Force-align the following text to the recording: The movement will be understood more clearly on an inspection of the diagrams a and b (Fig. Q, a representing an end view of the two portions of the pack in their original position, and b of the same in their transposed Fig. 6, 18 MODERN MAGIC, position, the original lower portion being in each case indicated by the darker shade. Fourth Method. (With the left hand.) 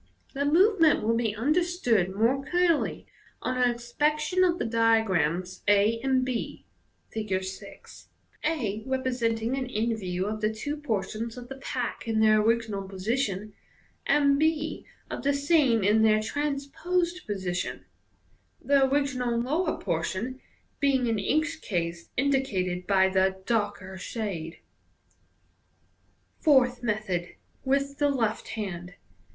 The 0.33 0.45
movement 0.45 1.03
will 1.03 1.15
be 1.15 1.35
understood 1.35 2.11
more 2.15 2.43
clearly 2.43 3.05
on 3.43 3.55
an 3.59 3.69
inspection 3.69 4.43
of 4.43 4.57
the 4.57 4.65
diagrams 4.65 5.61
a 5.67 5.99
and 5.99 6.25
b 6.25 6.65
(Fig. 7.11 7.27
Q, 7.27 7.39
a 8.43 8.81
representing 8.87 9.55
an 9.55 9.67
end 9.67 9.99
view 9.99 10.25
of 10.25 10.41
the 10.41 10.51
two 10.51 10.75
portions 10.77 11.37
of 11.37 11.49
the 11.49 11.57
pack 11.57 12.07
in 12.07 12.19
their 12.19 12.41
original 12.41 12.81
position, 12.89 13.53
and 14.03 14.39
b 14.39 14.87
of 15.11 15.21
the 15.21 15.33
same 15.35 15.83
in 15.83 16.01
their 16.01 16.19
transposed 16.19 17.19
Fig. 17.19 17.35
6, 17.35 17.35
18 17.35 17.35
MODERN 17.35 17.35
MAGIC, 17.35 17.35
position, 17.35 17.85
the 18.59 18.85
original 18.91 19.37
lower 19.39 19.77
portion 19.79 20.41
being 20.79 21.05
in 21.05 21.19
each 21.19 21.61
case 21.61 22.09
indicated 22.17 22.87
by 22.87 23.07
the 23.07 23.43
darker 23.45 23.95
shade. 23.99 24.61
Fourth 26.39 26.81
Method. 26.81 27.35
(With 27.63 27.99
the 27.99 28.09
left 28.09 28.47
hand.) 28.57 28.95